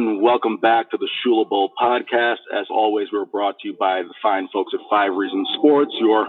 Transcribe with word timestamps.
everyone. 0.00 0.22
Welcome 0.22 0.56
back 0.56 0.90
to 0.90 0.96
the 0.96 1.08
Shula 1.20 1.48
Bowl 1.48 1.70
podcast. 1.80 2.38
As 2.54 2.66
always, 2.70 3.08
we're 3.12 3.24
brought 3.24 3.58
to 3.60 3.68
you 3.68 3.76
by 3.78 4.02
the 4.02 4.14
fine 4.22 4.48
folks 4.52 4.72
at 4.74 4.80
Five 4.88 5.14
Reasons 5.14 5.48
Sports, 5.58 5.92
your 6.00 6.26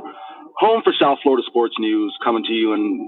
home 0.58 0.82
for 0.84 0.94
South 1.00 1.20
Florida 1.24 1.44
sports 1.48 1.76
news, 1.80 2.16
coming 2.24 2.44
to 2.44 2.52
you 2.52 2.74
and 2.74 3.08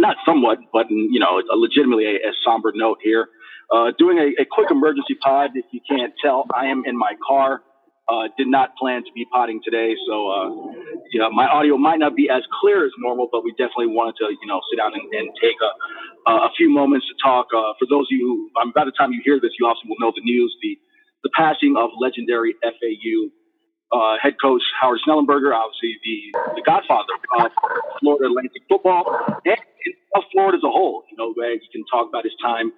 not 0.00 0.16
somewhat, 0.26 0.58
but 0.72 0.90
in, 0.90 1.12
you 1.12 1.20
know, 1.20 1.40
legitimately 1.54 2.04
a, 2.04 2.10
legitimately 2.10 2.16
a 2.16 2.32
somber 2.44 2.72
note 2.74 2.98
here. 3.02 3.28
Uh, 3.72 3.92
doing 3.98 4.18
a, 4.18 4.42
a, 4.42 4.46
quick 4.50 4.70
emergency 4.70 5.14
pod. 5.22 5.50
If 5.54 5.66
you 5.72 5.80
can't 5.88 6.12
tell, 6.22 6.46
I 6.54 6.66
am 6.66 6.84
in 6.86 6.96
my 6.96 7.12
car. 7.26 7.62
Uh, 8.08 8.24
did 8.38 8.48
not 8.48 8.74
plan 8.76 9.04
to 9.04 9.12
be 9.14 9.26
potting 9.30 9.60
today, 9.62 9.94
so 10.08 10.30
uh, 10.32 10.48
yeah, 11.12 11.28
my 11.28 11.46
audio 11.46 11.76
might 11.76 11.98
not 11.98 12.16
be 12.16 12.30
as 12.30 12.40
clear 12.58 12.86
as 12.86 12.92
normal, 12.98 13.28
but 13.30 13.44
we 13.44 13.52
definitely 13.52 13.86
wanted 13.86 14.16
to, 14.16 14.24
you 14.32 14.48
know, 14.48 14.60
sit 14.72 14.78
down 14.78 14.94
and, 14.94 15.04
and 15.12 15.28
take 15.42 15.56
a, 15.60 16.30
a 16.32 16.48
few 16.56 16.70
moments 16.70 17.06
to 17.06 17.14
talk. 17.22 17.48
Uh, 17.52 17.76
for 17.78 17.84
those 17.90 18.08
of 18.08 18.16
you, 18.16 18.50
um, 18.62 18.72
by 18.74 18.86
the 18.86 18.92
time 18.92 19.12
you 19.12 19.20
hear 19.22 19.38
this, 19.38 19.52
you 19.60 19.66
also 19.66 19.80
will 19.86 20.00
know 20.00 20.10
the 20.16 20.24
news, 20.24 20.56
the 20.62 20.78
the 21.22 21.30
passing 21.36 21.76
of 21.76 21.90
legendary 22.00 22.54
FAU 22.62 23.28
uh, 23.92 24.16
head 24.20 24.34
coach 24.40 24.62
Howard 24.80 25.00
Schnellenberger, 25.06 25.54
obviously 25.54 25.96
the, 26.04 26.16
the 26.56 26.62
godfather 26.64 27.14
of 27.40 27.50
Florida 28.00 28.26
Atlantic 28.26 28.62
football 28.68 29.04
and 29.44 29.60
of 30.14 30.22
Florida 30.32 30.58
as 30.58 30.64
a 30.64 30.70
whole. 30.70 31.04
You 31.10 31.16
know, 31.16 31.32
you 31.36 31.60
can 31.72 31.84
talk 31.90 32.08
about 32.08 32.24
his 32.24 32.34
time 32.42 32.72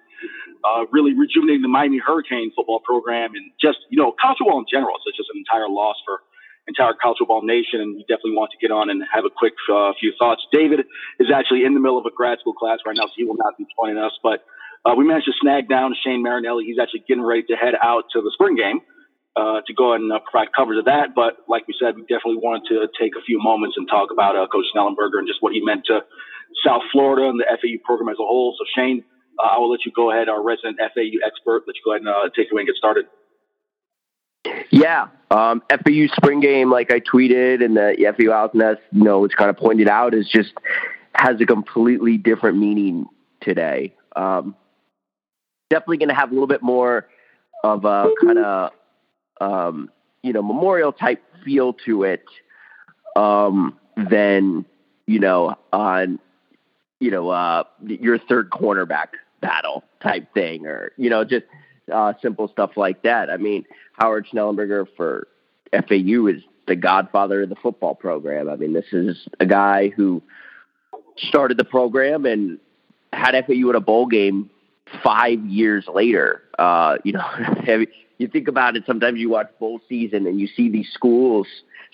uh, 0.63 0.85
really 0.91 1.13
rejuvenating 1.13 1.61
the 1.61 1.71
Miami 1.71 1.99
Hurricane 1.99 2.51
football 2.55 2.79
program 2.79 3.31
and 3.35 3.51
just, 3.59 3.79
you 3.89 3.97
know, 3.97 4.13
college 4.21 4.37
football 4.39 4.59
in 4.59 4.65
general. 4.71 4.95
So 5.03 5.09
it's 5.09 5.17
just 5.17 5.29
an 5.33 5.39
entire 5.39 5.67
loss 5.67 5.97
for 6.05 6.21
entire 6.67 6.93
college 6.93 7.17
football 7.19 7.41
nation. 7.41 7.81
And 7.81 7.95
we 7.95 8.05
definitely 8.07 8.37
want 8.37 8.51
to 8.51 8.59
get 8.61 8.71
on 8.71 8.89
and 8.89 9.03
have 9.11 9.25
a 9.25 9.33
quick 9.33 9.53
uh, 9.71 9.91
few 9.99 10.13
thoughts. 10.17 10.45
David 10.51 10.85
is 11.19 11.27
actually 11.33 11.65
in 11.65 11.73
the 11.73 11.81
middle 11.81 11.97
of 11.97 12.05
a 12.05 12.13
grad 12.13 12.39
school 12.39 12.53
class 12.53 12.79
right 12.85 12.95
now, 12.95 13.07
so 13.07 13.13
he 13.15 13.25
will 13.25 13.37
not 13.37 13.57
be 13.57 13.65
joining 13.75 13.97
us. 13.97 14.13
But 14.21 14.45
uh, 14.85 14.93
we 14.95 15.03
managed 15.05 15.27
to 15.27 15.33
snag 15.41 15.67
down 15.67 15.95
Shane 16.05 16.23
Marinelli. 16.23 16.65
He's 16.65 16.79
actually 16.79 17.03
getting 17.07 17.23
ready 17.23 17.43
to 17.49 17.55
head 17.55 17.73
out 17.81 18.05
to 18.13 18.21
the 18.21 18.31
spring 18.33 18.55
game 18.55 18.81
uh, 19.35 19.61
to 19.65 19.73
go 19.73 19.93
ahead 19.93 20.01
and 20.01 20.11
uh, 20.11 20.19
provide 20.19 20.49
coverage 20.55 20.79
of 20.79 20.85
that. 20.85 21.15
But 21.15 21.37
like 21.47 21.67
we 21.67 21.75
said, 21.79 21.95
we 21.95 22.01
definitely 22.01 22.37
wanted 22.37 22.67
to 22.69 22.87
take 22.99 23.15
a 23.15 23.21
few 23.21 23.39
moments 23.39 23.77
and 23.77 23.87
talk 23.87 24.11
about 24.11 24.35
uh, 24.35 24.47
Coach 24.47 24.65
Schnellenberger 24.75 25.19
and 25.19 25.27
just 25.27 25.41
what 25.41 25.53
he 25.53 25.61
meant 25.61 25.85
to 25.85 26.01
South 26.65 26.83
Florida 26.91 27.29
and 27.29 27.39
the 27.39 27.45
FAU 27.47 27.79
program 27.83 28.09
as 28.09 28.19
a 28.19 28.27
whole. 28.27 28.55
So 28.57 28.65
Shane, 28.75 29.03
uh, 29.39 29.47
I 29.47 29.57
will 29.57 29.71
let 29.71 29.85
you 29.85 29.91
go 29.91 30.11
ahead, 30.11 30.27
our 30.29 30.43
resident 30.43 30.77
FAU 30.79 31.25
expert, 31.25 31.63
let 31.67 31.75
you 31.75 31.81
go 31.85 31.91
ahead 31.93 32.01
and 32.01 32.09
uh, 32.09 32.29
take 32.35 32.47
it 32.47 32.51
away 32.51 32.61
and 32.61 32.67
get 32.67 32.75
started. 32.75 33.05
Yeah, 34.69 35.07
um, 35.29 35.61
FAU 35.69 36.07
spring 36.15 36.39
game, 36.39 36.71
like 36.71 36.91
I 36.91 36.99
tweeted, 36.99 37.63
and 37.63 37.77
the 37.77 37.95
FAU 38.17 38.33
Outness, 38.33 38.79
you 38.91 39.03
know, 39.03 39.23
it's 39.23 39.35
kind 39.35 39.49
of 39.49 39.57
pointed 39.57 39.87
out, 39.87 40.13
is 40.13 40.27
just 40.27 40.53
has 41.13 41.39
a 41.41 41.45
completely 41.45 42.17
different 42.17 42.57
meaning 42.57 43.05
today. 43.41 43.93
Um, 44.15 44.55
definitely 45.69 45.97
going 45.97 46.09
to 46.09 46.15
have 46.15 46.31
a 46.31 46.33
little 46.33 46.47
bit 46.47 46.61
more 46.61 47.07
of 47.63 47.85
a 47.85 48.09
kind 48.23 48.39
of 48.39 48.71
um, 49.41 49.89
you 50.21 50.31
know, 50.31 50.43
memorial 50.43 50.93
type 50.93 51.21
feel 51.43 51.73
to 51.85 52.03
it 52.03 52.23
um, 53.15 53.77
than, 53.97 54.65
you 55.07 55.19
know, 55.19 55.55
on, 55.73 56.19
you 56.99 57.09
know, 57.09 57.29
uh, 57.29 57.63
your 57.85 58.19
third 58.19 58.51
cornerback 58.51 59.07
battle 59.41 59.83
type 60.01 60.31
thing 60.35 60.67
or, 60.67 60.91
you 60.95 61.09
know, 61.09 61.23
just 61.23 61.45
uh, 61.91 62.13
simple 62.21 62.47
stuff 62.47 62.77
like 62.77 63.01
that. 63.01 63.31
I 63.31 63.37
mean, 63.37 63.65
Howard 63.93 64.27
Schnellenberger 64.31 64.85
for 64.95 65.27
FAU 65.71 66.27
is 66.27 66.43
the 66.67 66.75
godfather 66.75 67.41
of 67.41 67.49
the 67.49 67.55
football 67.55 67.95
program. 67.95 68.47
I 68.47 68.55
mean, 68.55 68.73
this 68.73 68.85
is 68.91 69.27
a 69.39 69.47
guy 69.47 69.89
who 69.89 70.21
started 71.17 71.57
the 71.57 71.65
program 71.65 72.27
and 72.27 72.59
had 73.11 73.31
FAU 73.45 73.69
at 73.69 73.75
a 73.75 73.81
bowl 73.81 74.05
game 74.05 74.51
five 75.03 75.43
years 75.45 75.85
later. 75.91 76.43
Uh, 76.59 76.97
you 77.03 77.13
know, 77.13 77.25
you 78.21 78.27
think 78.27 78.47
about 78.47 78.75
it, 78.75 78.83
sometimes 78.85 79.19
you 79.19 79.29
watch 79.29 79.47
bowl 79.59 79.81
season 79.89 80.27
and 80.27 80.39
you 80.39 80.47
see 80.47 80.69
these 80.69 80.89
schools, 80.93 81.47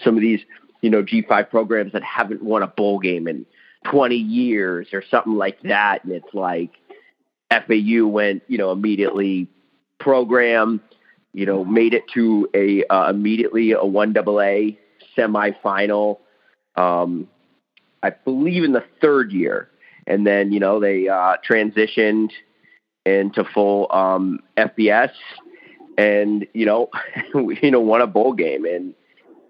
some 0.03 0.15
of 0.15 0.21
these, 0.21 0.41
you 0.81 0.89
know, 0.89 1.03
G5 1.03 1.49
programs 1.49 1.93
that 1.93 2.03
haven't 2.03 2.43
won 2.43 2.63
a 2.63 2.67
bowl 2.67 2.99
game 2.99 3.27
in 3.27 3.45
20 3.85 4.15
years 4.15 4.87
or 4.93 5.03
something 5.09 5.35
like 5.35 5.61
that. 5.63 6.03
And 6.03 6.13
it's 6.13 6.33
like 6.33 6.71
FAU 7.49 8.05
went, 8.07 8.43
you 8.47 8.57
know, 8.57 8.71
immediately 8.71 9.47
program, 9.99 10.81
you 11.33 11.45
know, 11.45 11.63
made 11.63 11.93
it 11.93 12.03
to 12.13 12.49
a 12.53 12.83
uh, 12.85 13.09
immediately 13.09 13.71
a 13.71 13.85
one 13.85 14.13
double 14.13 14.41
A 14.41 14.77
semifinal. 15.17 16.19
Um, 16.75 17.27
I 18.03 18.11
believe 18.11 18.63
in 18.63 18.73
the 18.73 18.83
third 19.01 19.31
year, 19.31 19.69
and 20.05 20.25
then 20.25 20.51
you 20.51 20.59
know 20.59 20.79
they 20.79 21.07
uh, 21.07 21.37
transitioned 21.47 22.31
into 23.05 23.43
full 23.43 23.87
um, 23.91 24.39
FBS 24.57 25.11
and 25.97 26.47
you 26.53 26.65
know, 26.65 26.89
you 27.33 27.71
know, 27.71 27.81
won 27.81 28.01
a 28.01 28.07
bowl 28.07 28.33
game, 28.33 28.65
and 28.65 28.93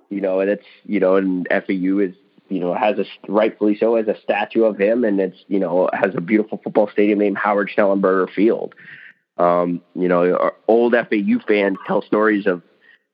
you 0.09 0.21
know, 0.21 0.39
and 0.39 0.49
it's 0.49 0.65
you 0.85 0.99
know, 0.99 1.15
and 1.15 1.47
FAU 1.49 1.99
is 1.99 2.15
you 2.49 2.59
know 2.59 2.73
has 2.73 2.97
a 2.97 3.05
rightfully 3.27 3.77
so 3.77 3.95
as 3.95 4.07
a 4.07 4.19
statue 4.21 4.63
of 4.63 4.77
him, 4.77 5.03
and 5.03 5.19
it's 5.19 5.37
you 5.47 5.59
know 5.59 5.89
has 5.93 6.15
a 6.15 6.21
beautiful 6.21 6.59
football 6.63 6.89
stadium 6.91 7.19
named 7.19 7.37
Howard 7.37 7.69
Schnellenberger 7.75 8.31
Field. 8.33 8.73
Um, 9.37 9.81
you 9.93 10.07
know, 10.07 10.51
old 10.67 10.93
FAU 10.93 11.39
fans 11.47 11.77
tell 11.85 12.01
stories 12.01 12.47
of 12.47 12.63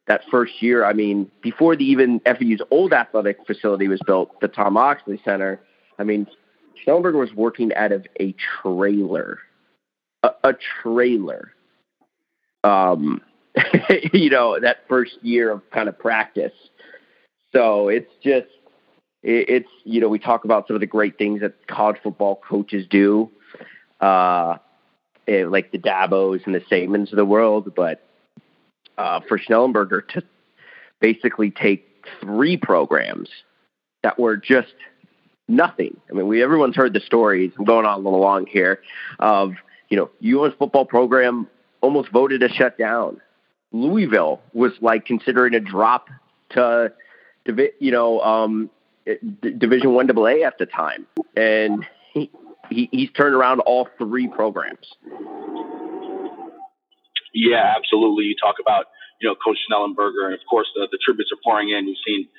that 0.08 0.22
first 0.32 0.62
year. 0.62 0.86
I 0.86 0.94
mean, 0.94 1.30
before 1.42 1.76
the 1.76 1.84
even 1.84 2.22
FAU's 2.22 2.62
old 2.72 2.94
athletic 2.94 3.46
facility 3.46 3.88
was 3.88 4.00
built, 4.06 4.40
the 4.40 4.48
Tom 4.48 4.78
Oxley 4.78 5.20
Center. 5.26 5.60
I 6.00 6.04
mean, 6.04 6.28
Schnellenberger 6.86 7.20
was 7.20 7.34
working 7.34 7.74
out 7.74 7.92
of 7.92 8.06
a 8.20 8.34
trailer, 8.62 9.40
a, 10.24 10.32
a 10.44 10.54
trailer 10.82 11.53
um, 12.64 13.22
you 14.14 14.30
know, 14.30 14.60
that 14.60 14.88
first 14.88 15.18
year 15.22 15.52
of 15.52 15.70
kind 15.72 15.90
of 15.90 15.98
practice. 15.98 16.54
So 17.52 17.88
it's 17.90 18.12
just, 18.24 18.48
it, 19.22 19.50
it's, 19.50 19.70
you 19.84 20.02
know, 20.02 20.10
we 20.10 20.20
talk 20.20 20.46
about 20.46 20.68
some 20.68 20.76
of 20.76 20.80
the 20.80 20.88
great 20.88 21.18
things 21.18 21.42
that 21.42 21.68
college 21.68 21.98
football 22.02 22.42
coaches 22.48 22.86
do, 22.90 23.30
uh, 24.02 24.58
eh, 25.28 25.46
like 25.46 25.72
the 25.72 25.78
Dabos 25.78 26.46
and 26.46 26.56
the 26.56 26.62
Sabans 26.62 27.12
of 27.12 27.18
the 27.18 27.26
world. 27.26 27.74
But 27.76 28.04
uh, 28.98 29.22
for 29.28 29.38
Schnellenberger 29.38 30.08
to 30.10 30.24
basically 31.00 31.52
take 31.52 31.88
three 32.22 32.58
programs 32.58 33.30
that 34.02 34.20
were 34.20 34.38
just 34.38 34.74
nothing. 35.48 35.98
I 36.10 36.14
mean, 36.14 36.28
we 36.28 36.44
everyone's 36.44 36.76
heard 36.76 36.94
the 36.94 37.00
stories. 37.00 37.52
I'm 37.58 37.66
going 37.66 37.86
on 37.86 38.00
a 38.00 38.04
little 38.04 38.20
long 38.20 38.46
here 38.46 38.82
of 39.20 39.54
you 39.90 39.98
know, 39.98 40.10
UM's 40.44 40.56
football 40.58 40.86
program 40.86 41.48
almost 41.84 42.10
voted 42.10 42.42
to 42.42 42.50
shut 42.50 42.78
down. 42.78 43.22
Louisville 43.72 44.42
was 44.54 44.72
like 44.82 45.06
considering 45.06 45.54
a 45.54 45.60
drop 45.60 46.08
to, 46.52 46.94
you 47.46 47.92
know, 47.92 48.22
um, 48.22 48.70
Division 49.42 49.94
One 49.94 50.10
AA 50.10 50.48
at 50.48 50.58
the 50.58 50.66
time, 50.66 51.06
and 51.36 51.84
he, 52.14 52.32
he 52.70 52.88
he's 52.92 53.12
turned 53.12 53.36
around 53.36 53.60
all 53.60 53.90
three 53.98 54.30
programs. 54.30 54.88
Yeah, 57.34 57.74
absolutely. 57.76 58.26
You 58.32 58.36
talk 58.40 58.56
about 58.62 58.86
you 59.20 59.28
know 59.28 59.36
Coach 59.36 59.58
Schnellenberger, 59.68 60.32
and 60.32 60.34
of 60.34 60.40
course 60.50 60.68
the, 60.76 60.88
the 60.90 61.00
tributes 61.04 61.32
are 61.34 61.42
pouring 61.44 61.70
in. 61.70 61.86
We've 61.86 62.00
seen 62.08 62.30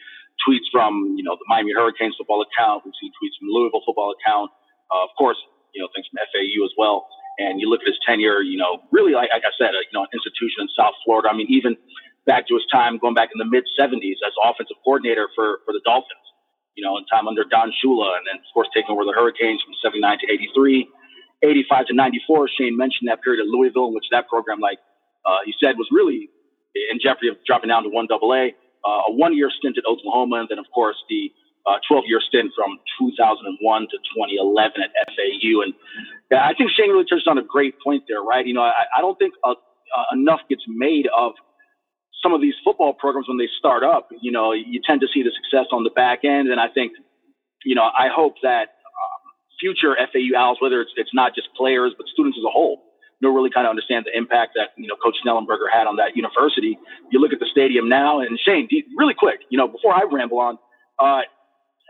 tweets 0.48 0.72
from 0.72 1.16
you 1.18 1.24
know 1.24 1.36
the 1.36 1.44
Miami 1.48 1.72
Hurricanes 1.76 2.14
football 2.16 2.40
account. 2.40 2.84
We've 2.86 2.96
seen 2.96 3.12
tweets 3.20 3.36
from 3.38 3.48
Louisville 3.52 3.82
football 3.84 4.14
account. 4.16 4.50
Uh, 4.88 5.04
of 5.04 5.10
course, 5.18 5.36
you 5.74 5.82
know 5.82 5.88
things 5.94 6.06
from 6.08 6.24
FAU 6.32 6.64
as 6.64 6.72
well. 6.78 7.04
And 7.38 7.60
you 7.60 7.68
look 7.68 7.80
at 7.82 7.88
his 7.88 7.98
tenure, 8.06 8.42
you 8.42 8.56
know, 8.56 8.82
really, 8.92 9.12
like, 9.12 9.30
like 9.32 9.42
I 9.42 9.52
said, 9.58 9.74
a, 9.74 9.82
you 9.82 9.94
know, 9.94 10.02
an 10.06 10.12
institution 10.14 10.62
in 10.62 10.68
South 10.76 10.94
Florida. 11.04 11.28
I 11.30 11.34
mean, 11.36 11.50
even 11.50 11.76
back 12.26 12.46
to 12.48 12.54
his 12.54 12.64
time 12.72 12.98
going 12.98 13.14
back 13.14 13.30
in 13.34 13.38
the 13.38 13.48
mid 13.48 13.64
70s 13.78 14.22
as 14.24 14.32
offensive 14.42 14.78
coordinator 14.84 15.28
for, 15.34 15.60
for 15.66 15.72
the 15.72 15.82
Dolphins, 15.84 16.26
you 16.74 16.82
know, 16.82 16.96
in 16.98 17.04
time 17.06 17.26
under 17.26 17.44
Don 17.44 17.72
Shula, 17.74 18.16
and 18.18 18.24
then, 18.26 18.38
of 18.38 18.48
course, 18.54 18.68
taking 18.74 18.90
over 18.90 19.04
the 19.04 19.12
Hurricanes 19.12 19.62
from 19.62 19.74
79 19.82 20.18
to 20.22 20.26
83, 20.30 20.88
85 21.42 21.86
to 21.86 21.94
94. 21.94 22.48
Shane 22.54 22.76
mentioned 22.76 23.10
that 23.10 23.22
period 23.22 23.42
at 23.42 23.48
Louisville, 23.50 23.88
in 23.88 23.94
which 23.94 24.06
that 24.10 24.28
program, 24.28 24.60
like 24.60 24.78
uh, 25.26 25.42
he 25.44 25.52
said, 25.62 25.76
was 25.76 25.88
really 25.90 26.30
in 26.74 26.98
jeopardy 27.02 27.28
of 27.28 27.36
dropping 27.46 27.68
down 27.68 27.82
to 27.84 27.90
one 27.90 28.06
double 28.06 28.32
A. 28.34 28.54
Uh, 28.84 29.08
a 29.08 29.12
one 29.12 29.34
year 29.34 29.48
stint 29.48 29.78
at 29.78 29.84
Oklahoma, 29.88 30.44
and 30.44 30.48
then, 30.50 30.58
of 30.58 30.66
course, 30.74 30.96
the 31.08 31.32
uh, 31.66 31.78
12 31.88 32.04
year 32.06 32.20
stint 32.20 32.52
from 32.56 32.78
2001 32.98 33.82
to 33.88 33.96
2011 33.96 34.82
at 34.82 34.90
FAU. 35.16 35.64
And 35.64 35.72
I 36.32 36.52
think 36.54 36.70
Shane 36.70 36.90
really 36.90 37.08
touched 37.08 37.28
on 37.28 37.38
a 37.38 37.42
great 37.44 37.74
point 37.80 38.04
there, 38.08 38.22
right? 38.22 38.46
You 38.46 38.54
know, 38.54 38.62
I, 38.62 38.84
I 38.96 39.00
don't 39.00 39.18
think 39.18 39.34
uh, 39.44 39.52
uh, 39.52 40.04
enough 40.12 40.40
gets 40.48 40.62
made 40.68 41.08
of 41.16 41.32
some 42.22 42.32
of 42.32 42.40
these 42.40 42.54
football 42.64 42.92
programs 42.92 43.28
when 43.28 43.38
they 43.38 43.48
start 43.58 43.82
up. 43.84 44.08
You 44.20 44.32
know, 44.32 44.52
you 44.52 44.80
tend 44.84 45.00
to 45.00 45.08
see 45.12 45.22
the 45.22 45.32
success 45.32 45.66
on 45.72 45.84
the 45.84 45.90
back 45.90 46.24
end. 46.24 46.48
And 46.48 46.60
I 46.60 46.68
think, 46.68 46.92
you 47.64 47.74
know, 47.74 47.84
I 47.84 48.08
hope 48.08 48.34
that 48.42 48.80
um, 48.88 49.20
future 49.60 49.96
FAU 50.12 50.36
Owls, 50.36 50.58
whether 50.60 50.80
it's, 50.80 50.92
it's 50.96 51.12
not 51.12 51.34
just 51.34 51.48
players, 51.56 51.92
but 51.96 52.06
students 52.08 52.38
as 52.38 52.44
a 52.44 52.50
whole, 52.50 52.82
you 53.20 53.28
know, 53.28 53.34
really 53.34 53.50
kind 53.50 53.66
of 53.66 53.70
understand 53.70 54.04
the 54.04 54.16
impact 54.16 54.52
that, 54.56 54.72
you 54.76 54.88
know, 54.88 54.96
Coach 54.96 55.16
Schnellenberger 55.24 55.68
had 55.72 55.86
on 55.86 55.96
that 55.96 56.16
university. 56.16 56.78
You 57.12 57.20
look 57.20 57.32
at 57.32 57.40
the 57.40 57.48
stadium 57.50 57.88
now, 57.88 58.20
and 58.20 58.38
Shane, 58.40 58.68
really 58.96 59.14
quick, 59.14 59.40
you 59.50 59.58
know, 59.58 59.68
before 59.68 59.94
I 59.94 60.04
ramble 60.10 60.40
on, 60.40 60.58
uh, 60.98 61.22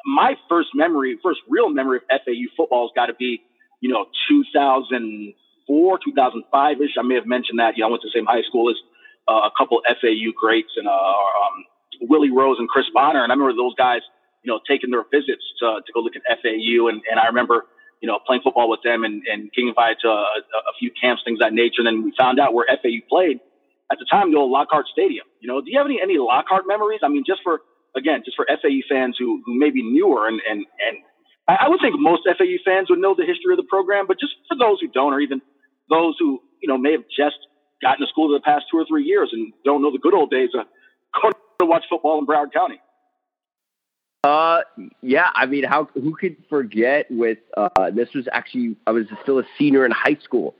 my 0.04 0.34
first 0.48 0.68
memory, 0.74 1.18
first 1.22 1.40
real 1.48 1.68
memory 1.68 1.98
of 1.98 2.02
FAU 2.08 2.48
football 2.56 2.88
has 2.88 2.92
got 2.94 3.06
to 3.06 3.14
be, 3.14 3.40
you 3.80 3.90
know, 3.90 4.06
2004, 4.28 5.98
2005 6.04 6.80
ish. 6.80 6.90
I 6.98 7.02
may 7.02 7.14
have 7.14 7.26
mentioned 7.26 7.58
that. 7.58 7.76
You 7.76 7.82
know, 7.82 7.88
I 7.88 7.90
went 7.90 8.02
to 8.02 8.08
the 8.08 8.18
same 8.18 8.26
high 8.26 8.42
school 8.46 8.70
as 8.70 8.76
uh, 9.28 9.48
a 9.48 9.50
couple 9.56 9.80
FAU 9.88 10.32
greats 10.36 10.72
and 10.76 10.86
uh, 10.86 10.92
um, 10.92 11.64
Willie 12.02 12.30
Rose 12.30 12.56
and 12.58 12.68
Chris 12.68 12.86
Bonner. 12.92 13.22
And 13.22 13.32
I 13.32 13.34
remember 13.34 13.56
those 13.56 13.74
guys, 13.74 14.00
you 14.42 14.52
know, 14.52 14.60
taking 14.68 14.90
their 14.90 15.04
visits 15.10 15.44
to, 15.60 15.80
to 15.84 15.92
go 15.92 16.00
look 16.00 16.16
at 16.16 16.22
FAU. 16.42 16.88
And, 16.88 17.00
and 17.10 17.18
I 17.18 17.26
remember, 17.26 17.64
you 18.00 18.08
know, 18.08 18.18
playing 18.26 18.42
football 18.42 18.68
with 18.68 18.82
them 18.84 19.04
and, 19.04 19.22
and 19.24 19.50
getting 19.52 19.68
invited 19.68 19.98
to 20.02 20.08
a, 20.08 20.40
a 20.68 20.74
few 20.78 20.90
camps, 21.00 21.22
things 21.24 21.40
of 21.40 21.48
that 21.48 21.54
nature. 21.54 21.80
And 21.80 21.86
then 21.86 22.02
we 22.04 22.12
found 22.18 22.38
out 22.38 22.52
where 22.52 22.66
FAU 22.68 23.00
played 23.08 23.40
at 23.90 23.98
the 23.98 24.04
time, 24.10 24.32
the 24.32 24.38
old 24.38 24.50
Lockhart 24.50 24.86
Stadium. 24.92 25.24
You 25.40 25.48
know, 25.48 25.60
do 25.60 25.70
you 25.70 25.78
have 25.78 25.86
any, 25.86 26.00
any 26.00 26.18
Lockhart 26.18 26.64
memories? 26.66 27.00
I 27.02 27.08
mean, 27.08 27.24
just 27.26 27.40
for, 27.42 27.60
again, 27.96 28.22
just 28.24 28.36
for 28.36 28.46
FAU 28.48 28.82
fans 28.88 29.16
who, 29.18 29.42
who 29.44 29.58
may 29.58 29.70
be 29.70 29.82
newer 29.82 30.26
and, 30.26 30.40
and, 30.48 30.66
and 30.86 30.98
I, 31.46 31.68
would 31.68 31.80
think 31.80 31.94
most 31.98 32.22
FAU 32.24 32.56
fans 32.64 32.88
would 32.88 32.98
know 32.98 33.14
the 33.14 33.26
history 33.26 33.52
of 33.52 33.58
the 33.58 33.68
program, 33.68 34.06
but 34.06 34.18
just 34.18 34.32
for 34.48 34.56
those 34.56 34.80
who 34.80 34.88
don't, 34.88 35.12
or 35.12 35.20
even 35.20 35.42
those 35.90 36.16
who, 36.18 36.40
you 36.62 36.68
know, 36.68 36.78
may 36.78 36.92
have 36.92 37.04
just 37.14 37.36
gotten 37.82 38.06
to 38.06 38.10
school 38.10 38.32
the 38.32 38.40
past 38.40 38.64
two 38.70 38.78
or 38.78 38.86
three 38.88 39.04
years 39.04 39.30
and 39.32 39.52
don't 39.64 39.82
know 39.82 39.92
the 39.92 39.98
good 39.98 40.14
old 40.14 40.30
days 40.30 40.50
of 40.58 40.66
going 41.20 41.34
to 41.60 41.66
watch 41.66 41.84
football 41.88 42.18
in 42.18 42.26
Broward 42.26 42.52
County. 42.52 42.80
Uh, 44.24 44.62
yeah. 45.02 45.28
I 45.34 45.44
mean, 45.44 45.64
how 45.64 45.84
who 45.92 46.16
could 46.16 46.36
forget? 46.48 47.06
With 47.10 47.38
uh, 47.58 47.90
this 47.92 48.08
was 48.14 48.26
actually 48.32 48.76
I 48.86 48.92
was 48.92 49.04
still 49.22 49.38
a 49.38 49.44
senior 49.58 49.84
in 49.84 49.92
high 49.92 50.16
school. 50.24 50.54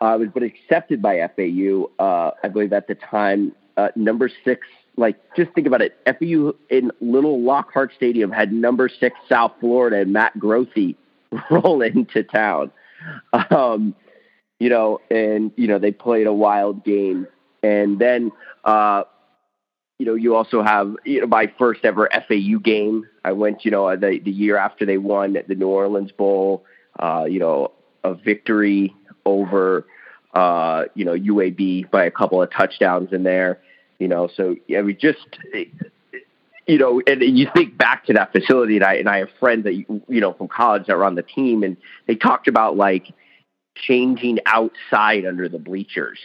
I 0.00 0.14
was 0.14 0.28
but 0.32 0.44
accepted 0.44 1.02
by 1.02 1.28
FAU. 1.36 1.90
Uh, 1.98 2.30
I 2.42 2.48
believe 2.48 2.72
at 2.72 2.86
the 2.86 2.94
time, 2.94 3.52
uh, 3.76 3.88
number 3.96 4.30
six. 4.44 4.66
Like, 4.96 5.16
just 5.36 5.52
think 5.54 5.66
about 5.66 5.82
it. 5.82 5.96
FAU 6.04 6.52
in 6.68 6.90
Little 7.00 7.42
Lockhart 7.42 7.92
Stadium 7.96 8.30
had 8.30 8.52
number 8.52 8.88
six 8.88 9.16
South 9.28 9.52
Florida 9.60 10.00
and 10.00 10.12
Matt 10.12 10.38
Grothe 10.38 10.96
roll 11.50 11.82
into 11.82 12.22
town. 12.22 12.70
Um, 13.50 13.94
you 14.58 14.68
know, 14.68 15.00
and 15.10 15.52
you 15.56 15.66
know 15.66 15.78
they 15.78 15.90
played 15.90 16.26
a 16.26 16.32
wild 16.32 16.84
game, 16.84 17.26
and 17.62 17.98
then 17.98 18.30
uh, 18.64 19.04
you 19.98 20.06
know 20.06 20.14
you 20.14 20.36
also 20.36 20.62
have 20.62 20.94
you 21.04 21.22
know 21.22 21.26
my 21.26 21.50
first 21.58 21.84
ever 21.84 22.08
FAU 22.28 22.58
game. 22.62 23.06
I 23.24 23.32
went, 23.32 23.64
you 23.64 23.70
know, 23.70 23.96
the 23.96 24.20
the 24.22 24.30
year 24.30 24.56
after 24.56 24.84
they 24.84 24.98
won 24.98 25.36
the 25.48 25.54
New 25.54 25.68
Orleans 25.68 26.12
Bowl. 26.12 26.64
Uh, 26.98 27.24
you 27.28 27.38
know, 27.38 27.72
a 28.04 28.14
victory 28.14 28.94
over 29.24 29.86
uh, 30.34 30.84
you 30.94 31.04
know 31.04 31.14
UAB 31.14 31.90
by 31.90 32.04
a 32.04 32.10
couple 32.10 32.42
of 32.42 32.50
touchdowns 32.52 33.12
in 33.12 33.22
there. 33.22 33.60
You 34.00 34.08
know, 34.08 34.28
so 34.34 34.56
yeah, 34.66 34.80
we 34.80 34.94
just 34.94 35.38
you 36.66 36.78
know, 36.78 37.02
and 37.06 37.20
you 37.20 37.48
think 37.54 37.76
back 37.76 38.06
to 38.06 38.12
that 38.14 38.32
facility, 38.32 38.76
and 38.76 38.84
I 38.84 38.94
and 38.94 39.08
I 39.08 39.18
have 39.18 39.28
friends 39.38 39.64
that 39.64 39.74
you 39.74 40.02
know 40.08 40.32
from 40.32 40.48
college 40.48 40.86
that 40.86 40.96
were 40.96 41.04
on 41.04 41.16
the 41.16 41.22
team, 41.22 41.62
and 41.62 41.76
they 42.06 42.14
talked 42.14 42.48
about 42.48 42.76
like 42.76 43.12
changing 43.74 44.38
outside 44.46 45.26
under 45.26 45.48
the 45.48 45.58
bleachers, 45.58 46.18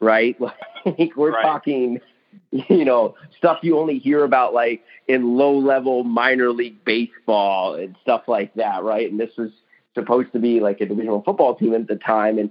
right? 0.00 0.38
Like 0.86 1.14
we're 1.14 1.32
right. 1.32 1.42
talking, 1.42 2.00
you 2.50 2.86
know, 2.86 3.14
stuff 3.36 3.58
you 3.60 3.78
only 3.78 3.98
hear 3.98 4.24
about 4.24 4.54
like 4.54 4.82
in 5.06 5.36
low 5.36 5.58
level 5.58 6.04
minor 6.04 6.52
league 6.52 6.82
baseball 6.86 7.74
and 7.74 7.94
stuff 8.00 8.22
like 8.26 8.54
that, 8.54 8.82
right? 8.82 9.10
And 9.10 9.20
this 9.20 9.36
was 9.36 9.50
supposed 9.94 10.32
to 10.32 10.38
be 10.38 10.60
like 10.60 10.80
a 10.80 10.86
divisional 10.86 11.22
football 11.22 11.54
team 11.54 11.74
at 11.74 11.86
the 11.86 11.96
time, 11.96 12.38
and 12.38 12.50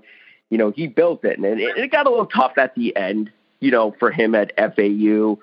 you 0.51 0.59
know 0.59 0.69
he 0.69 0.85
built 0.85 1.25
it, 1.25 1.39
and 1.39 1.59
it, 1.59 1.75
it 1.75 1.91
got 1.91 2.05
a 2.05 2.09
little 2.11 2.27
tough 2.27 2.59
at 2.59 2.75
the 2.75 2.95
end, 2.95 3.31
you 3.59 3.71
know, 3.71 3.95
for 3.99 4.11
him 4.11 4.35
at 4.35 4.53
FAU, 4.57 5.37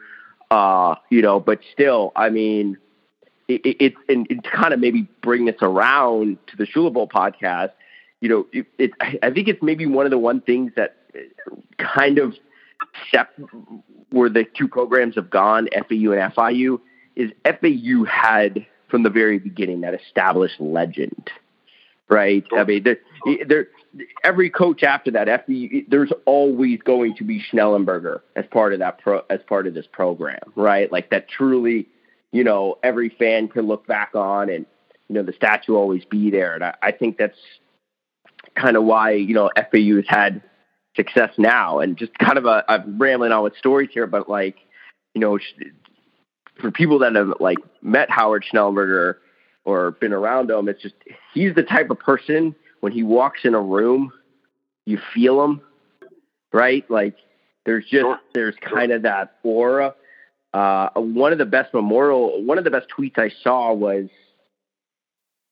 uh, 0.51 0.95
you 1.11 1.23
know, 1.23 1.41
but 1.41 1.61
still, 1.73 2.13
I 2.17 2.31
mean. 2.31 2.79
It, 3.49 3.61
it, 3.65 3.95
and, 4.09 4.27
and 4.29 4.43
kind 4.43 4.75
of 4.75 4.81
maybe 4.81 5.07
bring 5.23 5.45
this 5.45 5.55
around 5.63 6.39
to 6.49 6.57
the 6.57 6.65
Shula 6.65 6.93
Bowl 6.93 7.07
podcast, 7.07 7.71
you 8.21 8.29
know, 8.29 8.47
it, 8.53 8.67
it, 8.77 8.91
I 9.23 9.31
think 9.31 9.47
it's 9.47 9.63
maybe 9.63 9.87
one 9.87 10.05
of 10.05 10.11
the 10.11 10.19
one 10.19 10.41
things 10.41 10.73
that 10.75 10.97
kind 11.79 12.19
of 12.19 12.35
step 13.09 13.31
where 14.11 14.29
the 14.29 14.45
two 14.45 14.69
programs 14.69 15.15
have 15.17 15.31
gone, 15.31 15.69
FAU 15.73 16.13
and 16.13 16.35
FIU, 16.35 16.81
is 17.15 17.31
FAU 17.45 18.05
had 18.05 18.67
from 18.89 19.03
the 19.03 19.11
very 19.11 19.39
beginning 19.39 19.81
that 19.83 19.95
established 19.95 20.61
legend, 20.61 21.31
right? 22.08 22.44
I 22.56 22.64
mean, 22.64 22.85
there, 23.49 23.69
every 24.25 24.50
coach 24.50 24.82
after 24.82 25.11
that, 25.12 25.26
FAU, 25.47 25.81
there's 25.88 26.12
always 26.25 26.81
going 26.82 27.17
to 27.17 27.25
be 27.25 27.43
Schnellenberger 27.53 28.20
as 28.35 28.44
part 28.50 28.73
of 28.73 28.79
that 28.81 28.99
pro, 28.99 29.23
as 29.31 29.41
part 29.49 29.67
of 29.67 29.75
this 29.75 29.87
program, 29.91 30.53
right? 30.55 30.91
Like 30.91 31.11
that 31.11 31.29
truly, 31.29 31.88
you 32.32 32.44
know, 32.44 32.79
every 32.82 33.08
fan 33.08 33.49
can 33.49 33.67
look 33.67 33.87
back 33.87 34.14
on 34.14 34.50
and 34.50 34.67
you 35.08 35.14
know 35.14 35.23
the 35.23 35.32
statue 35.32 35.73
will 35.73 35.81
always 35.81 36.05
be 36.05 36.31
there, 36.31 36.55
and 36.55 36.64
I, 36.64 36.75
I 36.82 36.91
think 36.93 37.17
that's 37.17 37.38
kind 38.56 38.76
of 38.76 38.82
why 38.82 39.12
you 39.12 39.35
know 39.35 39.50
FAU 39.55 39.97
has 39.97 40.05
had 40.08 40.43
success 40.97 41.31
now, 41.38 41.79
and 41.79 41.97
just 41.97 42.19
kind 42.19 42.38
of 42.38 42.44
a 42.44 42.64
I'm 42.69 42.99
rambling 42.99 43.31
on 43.31 43.44
with 43.44 43.56
stories 43.56 43.91
here, 43.93 44.08
but 44.08 44.29
like 44.29 44.56
you 45.14 45.20
know, 45.20 45.38
for 46.61 46.70
people 46.70 46.99
that 47.00 47.14
have 47.14 47.35
like 47.38 47.58
met 47.82 48.11
Howard 48.11 48.44
Schnellenberger 48.53 49.14
or 49.67 49.91
been 49.91 50.15
around 50.15 50.51
him, 50.51 50.69
it's 50.69 50.81
just 50.81 50.95
he's 51.35 51.55
the 51.55 51.63
type 51.63 51.91
of 51.91 51.99
person 51.99 52.55
when 52.81 52.93
he 52.93 53.03
walks 53.03 53.41
in 53.45 53.55
a 53.55 53.61
room, 53.61 54.13
you 54.87 54.99
feel 55.13 55.45
him, 55.45 55.61
right? 56.53 56.89
Like 56.91 57.17
there's 57.67 57.85
just 57.85 58.03
sure. 58.03 58.19
there's 58.33 58.55
kind 58.63 58.93
of 58.93 59.03
that 59.03 59.37
aura. 59.43 59.95
Uh, 60.55 60.89
one 60.95 61.33
of 61.33 61.39
the 61.39 61.45
best 61.45 61.75
memorial, 61.75 62.43
one 62.43 62.57
of 62.57 62.65
the 62.65 62.71
best 62.71 62.87
tweets 62.97 63.19
I 63.19 63.31
saw 63.43 63.75
was 63.75 64.09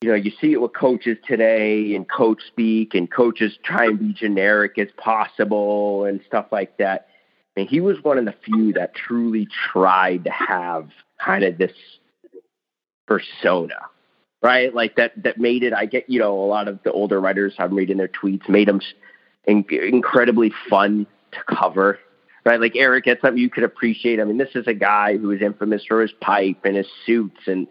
you 0.05 0.11
know, 0.11 0.17
you 0.17 0.33
see 0.39 0.53
it 0.53 0.61
with 0.61 0.75
coaches 0.75 1.17
today 1.27 1.95
and 1.95 2.07
coach 2.07 2.43
speak 2.47 2.95
and 2.95 3.11
coaches 3.11 3.57
try 3.65 3.87
and 3.87 3.99
be 3.99 4.13
generic 4.13 4.79
as 4.79 4.89
possible 4.99 6.05
and 6.05 6.21
stuff 6.27 6.47
like 6.53 6.77
that. 6.77 7.09
And 7.57 7.67
he 7.67 7.81
was 7.81 7.97
one 8.03 8.19
of 8.19 8.27
the 8.27 8.35
few 8.45 8.75
that 8.75 8.95
truly 8.95 9.49
tried 9.73 10.25
to 10.25 10.31
have 10.31 10.91
kind 11.19 11.43
of 11.43 11.57
this 11.57 11.73
persona, 13.07 13.77
right? 14.45 14.75
Like 14.75 14.97
that, 14.97 15.21
that 15.23 15.39
made 15.39 15.63
it, 15.63 15.73
I 15.73 15.87
get, 15.87 16.09
you 16.09 16.21
know, 16.21 16.39
a 16.39 16.47
lot 16.47 16.69
of 16.69 16.79
the 16.85 16.93
older 16.93 17.19
writers 17.19 17.55
I'm 17.59 17.75
reading 17.75 17.97
their 17.97 18.09
tweets 18.09 18.47
made 18.47 18.69
them 18.69 18.83
in, 19.47 19.65
incredibly 19.71 20.53
fun 20.69 21.07
to 21.33 21.39
cover, 21.49 21.99
right? 22.45 22.61
Like 22.61 22.77
Eric, 22.77 23.07
that's 23.07 23.23
something 23.23 23.39
you 23.39 23.49
could 23.49 23.65
appreciate. 23.65 24.21
I 24.21 24.25
mean, 24.25 24.37
this 24.37 24.55
is 24.55 24.67
a 24.67 24.75
guy 24.75 25.17
who 25.17 25.31
is 25.31 25.41
infamous 25.41 25.83
for 25.89 26.03
his 26.03 26.13
pipe 26.21 26.59
and 26.65 26.77
his 26.77 26.87
suits 27.07 27.41
and 27.47 27.67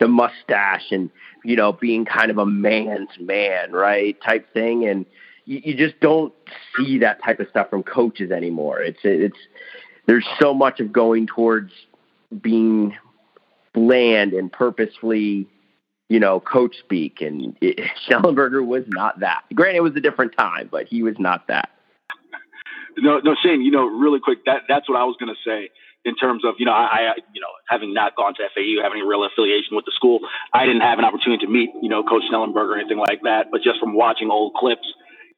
the 0.00 0.08
mustache 0.08 0.90
and 0.90 1.10
you 1.44 1.56
know 1.56 1.72
being 1.72 2.04
kind 2.04 2.30
of 2.30 2.38
a 2.38 2.46
man's 2.46 3.08
man 3.20 3.72
right 3.72 4.16
type 4.22 4.52
thing 4.52 4.86
and 4.86 5.04
you, 5.44 5.60
you 5.64 5.76
just 5.76 5.98
don't 6.00 6.32
see 6.76 6.98
that 6.98 7.20
type 7.24 7.40
of 7.40 7.48
stuff 7.48 7.68
from 7.68 7.82
coaches 7.82 8.30
anymore 8.30 8.80
it's 8.80 9.00
it's 9.02 9.36
there's 10.06 10.24
so 10.40 10.54
much 10.54 10.78
of 10.78 10.92
going 10.92 11.26
towards 11.26 11.72
being 12.40 12.96
bland 13.74 14.34
and 14.34 14.52
purposefully 14.52 15.48
you 16.08 16.20
know 16.20 16.40
coach 16.40 16.76
speak 16.78 17.20
and 17.20 17.56
it, 17.60 17.80
Schnellenberger 18.06 18.64
was 18.64 18.84
not 18.88 19.20
that 19.20 19.42
granted 19.54 19.78
it 19.78 19.82
was 19.82 19.96
a 19.96 20.00
different 20.00 20.36
time 20.36 20.68
but 20.70 20.86
he 20.86 21.02
was 21.02 21.18
not 21.18 21.46
that 21.48 21.70
no 22.96 23.20
no 23.20 23.34
Shane 23.42 23.62
you 23.62 23.70
know 23.70 23.86
really 23.86 24.20
quick 24.20 24.44
that 24.46 24.62
that's 24.68 24.88
what 24.88 24.98
I 24.98 25.04
was 25.04 25.16
going 25.18 25.34
to 25.34 25.48
say 25.48 25.70
in 26.04 26.14
terms 26.16 26.44
of, 26.44 26.54
you 26.58 26.64
know, 26.64 26.72
I, 26.72 27.12
I, 27.12 27.14
you 27.34 27.40
know, 27.40 27.52
having 27.68 27.92
not 27.92 28.16
gone 28.16 28.34
to 28.34 28.42
FAU, 28.54 28.82
having 28.82 29.00
any 29.00 29.08
real 29.08 29.24
affiliation 29.24 29.76
with 29.76 29.84
the 29.84 29.92
school, 29.94 30.20
I 30.52 30.64
didn't 30.64 30.80
have 30.82 30.98
an 30.98 31.04
opportunity 31.04 31.44
to 31.44 31.50
meet, 31.50 31.70
you 31.82 31.88
know, 31.88 32.02
Coach 32.02 32.22
Schnellenberger 32.30 32.74
or 32.74 32.78
anything 32.78 32.98
like 32.98 33.22
that. 33.22 33.50
But 33.50 33.62
just 33.62 33.78
from 33.78 33.94
watching 33.94 34.30
old 34.30 34.54
clips, 34.54 34.86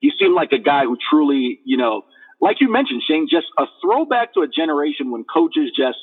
he 0.01 0.13
seemed 0.19 0.35
like 0.35 0.53
a 0.53 0.59
guy 0.59 0.85
who 0.85 0.97
truly, 1.11 1.61
you 1.65 1.77
know, 1.77 2.03
like 2.41 2.61
you 2.61 2.71
mentioned, 2.71 3.03
Shane, 3.07 3.27
just 3.31 3.47
a 3.59 3.65
throwback 3.83 4.33
to 4.35 4.41
a 4.41 4.49
generation 4.49 5.11
when 5.11 5.25
coaches 5.25 5.73
just 5.77 5.99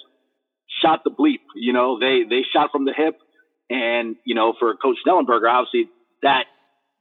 shot 0.81 1.03
the 1.03 1.11
bleep. 1.11 1.41
You 1.55 1.73
know, 1.73 1.97
they 1.99 2.23
they 2.29 2.43
shot 2.43 2.69
from 2.71 2.85
the 2.85 2.93
hip, 2.93 3.17
and 3.69 4.15
you 4.23 4.35
know, 4.35 4.53
for 4.59 4.75
Coach 4.75 4.97
Schnellenberger, 5.05 5.49
obviously 5.49 5.89
that, 6.23 6.45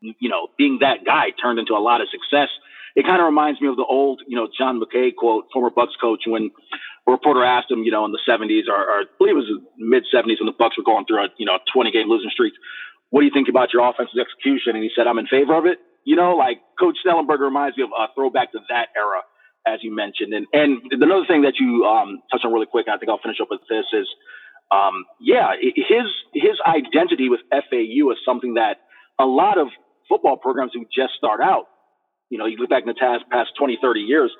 you 0.00 0.28
know, 0.28 0.48
being 0.58 0.78
that 0.80 1.04
guy 1.04 1.30
turned 1.40 1.58
into 1.58 1.74
a 1.74 1.80
lot 1.80 2.00
of 2.00 2.08
success 2.10 2.48
it 2.96 3.04
kind 3.04 3.20
of 3.20 3.26
reminds 3.26 3.60
me 3.60 3.68
of 3.68 3.76
the 3.76 3.84
old, 3.84 4.22
you 4.26 4.34
know, 4.34 4.48
John 4.48 4.80
McKay 4.80 5.14
quote, 5.14 5.44
former 5.52 5.68
Bucks 5.68 5.92
coach, 6.00 6.24
when 6.26 6.50
a 7.06 7.12
reporter 7.12 7.44
asked 7.44 7.70
him, 7.70 7.84
you 7.84 7.92
know, 7.92 8.06
in 8.06 8.10
the 8.10 8.24
70s 8.26 8.72
or, 8.72 8.80
or 8.80 9.00
I 9.00 9.04
believe 9.18 9.36
it 9.36 9.44
was 9.44 9.60
mid 9.76 10.04
70s 10.08 10.40
when 10.40 10.48
the 10.48 10.56
Bucks 10.58 10.78
were 10.78 10.82
going 10.82 11.04
through 11.04 11.20
a, 11.20 11.28
you 11.36 11.44
know, 11.44 11.58
20 11.72 11.92
game 11.92 12.08
losing 12.08 12.30
streak. 12.30 12.54
What 13.10 13.20
do 13.20 13.26
you 13.26 13.32
think 13.36 13.48
about 13.52 13.72
your 13.72 13.86
offensive 13.86 14.16
execution? 14.16 14.74
And 14.74 14.82
he 14.82 14.90
said, 14.96 15.06
I'm 15.06 15.20
in 15.20 15.28
favor 15.28 15.54
of 15.54 15.66
it. 15.66 15.78
You 16.04 16.16
know, 16.16 16.34
like 16.34 16.58
Coach 16.80 16.96
Schnellenberger 17.04 17.44
reminds 17.44 17.76
me 17.76 17.84
of 17.84 17.90
a 17.92 18.08
throwback 18.16 18.52
to 18.52 18.60
that 18.70 18.88
era, 18.96 19.20
as 19.68 19.84
you 19.84 19.94
mentioned. 19.94 20.32
And 20.32 20.46
and 20.54 20.80
another 20.90 21.26
thing 21.28 21.42
that 21.42 21.60
you 21.60 21.84
um, 21.84 22.22
touched 22.32 22.46
on 22.46 22.52
really 22.52 22.66
quick, 22.66 22.86
and 22.86 22.94
I 22.94 22.98
think 22.98 23.10
I'll 23.10 23.20
finish 23.20 23.42
up 23.42 23.48
with 23.50 23.60
this 23.68 23.84
is, 23.92 24.08
um, 24.70 25.04
yeah, 25.20 25.52
his 25.60 26.06
his 26.34 26.58
identity 26.66 27.28
with 27.28 27.40
FAU 27.50 28.10
is 28.10 28.18
something 28.24 28.54
that 28.54 28.78
a 29.18 29.24
lot 29.24 29.58
of 29.58 29.68
football 30.08 30.36
programs 30.36 30.72
who 30.74 30.84
just 30.94 31.14
start 31.16 31.40
out 31.40 31.66
you 32.30 32.38
know, 32.38 32.46
you 32.46 32.56
look 32.56 32.70
back 32.70 32.82
in 32.82 32.88
the 32.88 32.94
past, 32.94 33.24
past 33.30 33.50
20, 33.58 33.78
30 33.80 34.00
years, 34.00 34.32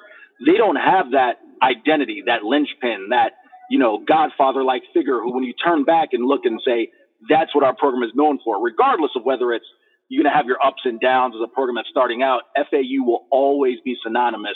they 0.45 0.55
don't 0.57 0.77
have 0.77 1.13
that 1.13 1.39
identity, 1.63 2.23
that 2.27 2.43
linchpin, 2.43 3.09
that, 3.11 3.33
you 3.71 3.79
know, 3.79 4.03
godfather 4.07 4.63
like 4.65 4.83
figure 4.93 5.21
who, 5.21 5.35
when 5.35 5.45
you 5.45 5.55
turn 5.55 5.85
back 5.85 6.11
and 6.13 6.27
look 6.27 6.45
and 6.45 6.61
say, 6.67 6.91
that's 7.29 7.55
what 7.55 7.65
our 7.65 7.75
program 7.75 8.03
is 8.03 8.11
known 8.15 8.39
for, 8.45 8.63
regardless 8.63 9.13
of 9.17 9.25
whether 9.25 9.53
it's, 9.53 9.65
you're 10.09 10.23
going 10.23 10.31
to 10.31 10.37
have 10.37 10.47
your 10.47 10.65
ups 10.65 10.83
and 10.85 11.01
downs 11.01 11.35
as 11.35 11.41
a 11.43 11.53
program 11.53 11.77
that's 11.77 11.89
starting 11.89 12.23
out. 12.23 12.43
FAU 12.55 13.03
will 13.03 13.27
always 13.31 13.79
be 13.85 13.97
synonymous 14.05 14.55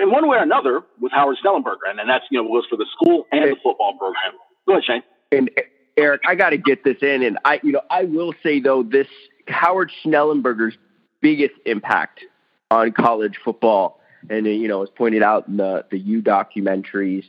in 0.00 0.10
one 0.10 0.28
way 0.28 0.38
or 0.38 0.42
another 0.42 0.82
with 1.00 1.12
Howard 1.12 1.36
Schnellenberger, 1.44 1.90
and, 1.90 1.98
and 1.98 2.08
that's 2.08 2.24
you 2.30 2.42
know 2.42 2.48
goes 2.48 2.64
for 2.70 2.76
the 2.76 2.86
school 2.92 3.24
and 3.32 3.44
the 3.44 3.56
football 3.62 3.98
program. 3.98 4.38
Go 4.66 4.74
ahead, 4.74 4.84
Shane. 4.84 5.02
And 5.32 5.50
Eric, 5.96 6.22
I 6.26 6.34
got 6.34 6.50
to 6.50 6.58
get 6.58 6.84
this 6.84 6.98
in, 7.02 7.22
and 7.22 7.38
I 7.44 7.60
you 7.62 7.72
know 7.72 7.82
I 7.90 8.04
will 8.04 8.34
say 8.42 8.60
though 8.60 8.82
this 8.82 9.08
Howard 9.48 9.90
Schnellenberger's 10.04 10.76
biggest 11.20 11.54
impact 11.64 12.20
on 12.70 12.92
college 12.92 13.38
football, 13.44 14.00
and 14.28 14.46
you 14.46 14.68
know 14.68 14.82
as 14.82 14.90
pointed 14.90 15.22
out 15.22 15.48
in 15.48 15.56
the 15.56 15.84
the 15.90 15.98
U 15.98 16.22
documentaries, 16.22 17.24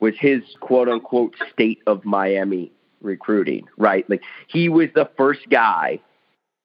was 0.00 0.14
his 0.18 0.42
quote 0.60 0.88
unquote 0.88 1.34
state 1.52 1.80
of 1.86 2.04
Miami 2.04 2.72
recruiting. 3.00 3.66
Right, 3.78 4.08
like 4.10 4.22
he 4.48 4.68
was 4.68 4.88
the 4.94 5.08
first 5.16 5.48
guy 5.50 6.00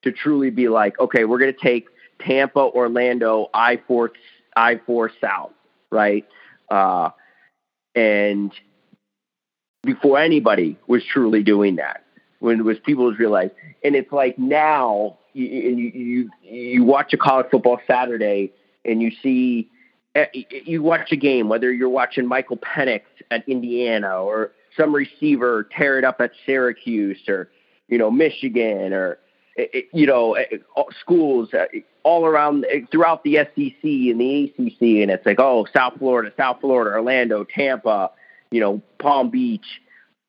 to 0.02 0.12
truly 0.12 0.50
be 0.50 0.68
like, 0.68 0.98
okay, 1.00 1.24
we're 1.24 1.38
going 1.38 1.52
to 1.52 1.60
take 1.60 1.88
Tampa, 2.20 2.60
Orlando, 2.60 3.48
I 3.54 3.80
four 3.88 4.12
I 4.54 4.80
four 4.86 5.10
South, 5.20 5.52
right? 5.90 6.26
Uh, 6.70 7.10
and 7.94 8.52
before 9.86 10.18
anybody 10.18 10.76
was 10.86 11.02
truly 11.04 11.42
doing 11.42 11.76
that, 11.76 12.04
when 12.40 12.60
it 12.60 12.64
was 12.64 12.78
people 12.84 13.04
was 13.06 13.18
realized, 13.18 13.52
and 13.82 13.96
it's 13.96 14.12
like 14.12 14.38
now 14.38 15.16
you, 15.32 15.46
you 15.46 15.90
you 15.94 16.30
you 16.42 16.84
watch 16.84 17.12
a 17.12 17.16
college 17.16 17.46
football 17.50 17.80
Saturday 17.86 18.52
and 18.84 19.02
you 19.02 19.10
see 19.22 19.70
eh, 20.14 20.26
you 20.64 20.82
watch 20.82 21.12
a 21.12 21.16
game 21.16 21.48
whether 21.48 21.72
you're 21.72 21.88
watching 21.88 22.26
Michael 22.26 22.58
Penix 22.58 23.02
at 23.30 23.48
Indiana 23.48 24.22
or 24.22 24.52
some 24.76 24.94
receiver 24.94 25.68
tear 25.76 25.98
it 25.98 26.04
up 26.04 26.20
at 26.20 26.32
Syracuse 26.44 27.28
or 27.28 27.48
you 27.88 27.98
know 27.98 28.10
Michigan 28.10 28.92
or 28.92 29.18
eh, 29.58 29.66
eh, 29.72 29.80
you 29.92 30.06
know, 30.06 30.34
eh, 30.34 30.44
schools 31.00 31.50
all 32.02 32.24
around 32.24 32.64
throughout 32.90 33.24
the 33.24 33.36
SEC 33.36 33.82
and 33.82 34.20
the 34.20 34.44
ACC, 34.44 35.02
and 35.02 35.10
it's 35.10 35.26
like, 35.26 35.40
oh, 35.40 35.66
South 35.74 35.94
Florida, 35.98 36.32
South 36.36 36.60
Florida, 36.60 36.96
Orlando, 36.96 37.44
Tampa, 37.44 38.10
you 38.50 38.60
know, 38.60 38.82
Palm 38.98 39.30
Beach. 39.30 39.66